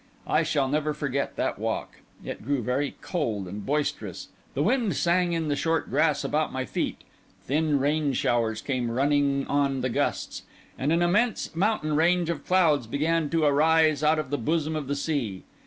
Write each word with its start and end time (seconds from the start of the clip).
I 0.25 0.41
shall 0.41 0.67
never 0.67 0.95
forget 0.95 1.35
that 1.35 1.59
walk. 1.59 1.97
It 2.25 2.43
grew 2.43 2.63
very 2.63 2.95
cold 3.01 3.47
and 3.47 3.63
boisterous; 3.63 4.29
the 4.55 4.63
wind 4.63 4.95
sang 4.95 5.33
in 5.33 5.47
the 5.47 5.55
short 5.55 5.91
grass 5.91 6.23
about 6.23 6.51
my 6.51 6.65
feet; 6.65 7.03
thin 7.45 7.77
rain 7.77 8.13
showers 8.13 8.63
came 8.63 8.89
running 8.89 9.45
on 9.45 9.81
the 9.81 9.89
gusts; 9.89 10.41
and 10.75 10.91
an 10.91 11.03
immense 11.03 11.55
mountain 11.55 11.95
range 11.95 12.31
of 12.31 12.47
clouds 12.47 12.87
began 12.87 13.29
to 13.29 13.43
arise 13.43 14.01
out 14.01 14.17
of 14.17 14.31
the 14.31 14.39
bosom 14.39 14.75
of 14.75 14.87
the 14.87 14.95
sea. 14.95 15.43